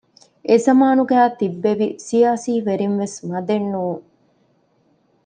[0.49, 4.03] އެޒަމާނުގައި ތިއްބެވި ސިޔާސީ ވެރިންވެސް މަދެއް ނޫން